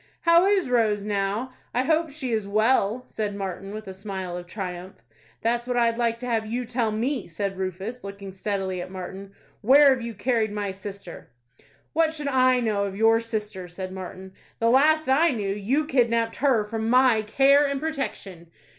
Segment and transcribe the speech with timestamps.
[0.21, 1.53] "How is Rose now?
[1.75, 4.95] I hope she is well," said Martin, with a smile of triumph.
[5.43, 9.31] "That's what I'd like to have you tell me," said Rufus, looking steadily at Martin.
[9.61, 11.29] "Where have you carried my sister?"
[11.93, 14.33] "What should I know of your sister?" said Martin.
[14.57, 18.47] "The last I knew, you kidnapped her from my care and protection."